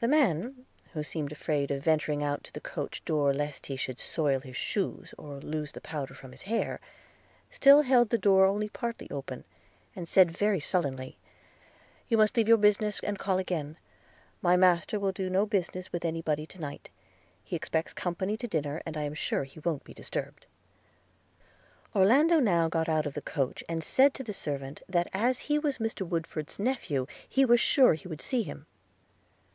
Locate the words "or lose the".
5.18-5.82